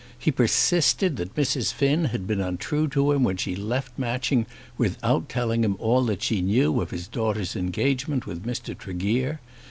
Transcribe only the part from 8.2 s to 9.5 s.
with Mr. Tregear.